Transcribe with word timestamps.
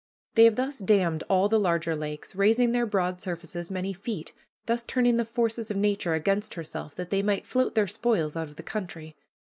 They 0.33 0.45
have 0.45 0.55
thus 0.55 0.79
dammed 0.79 1.23
all 1.29 1.47
the 1.47 1.59
larger 1.59 1.95
lakes, 1.95 2.35
raising 2.35 2.71
their 2.71 2.87
broad 2.87 3.21
surfaces 3.21 3.69
many 3.69 3.93
feet, 3.93 4.33
thus 4.65 4.83
turning 4.83 5.17
the 5.17 5.25
forces 5.25 5.69
of 5.69 5.77
Nature 5.77 6.15
against 6.15 6.55
herself, 6.55 6.95
that 6.95 7.11
they 7.11 7.21
might 7.21 7.45
float 7.45 7.75
their 7.75 7.85
spoils 7.85 8.35
out 8.35 8.47
of 8.47 8.55
the 8.55 8.63
country. 8.63 9.15